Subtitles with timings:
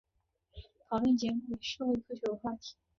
[0.89, 2.73] 讨论节目以社会科学为话题。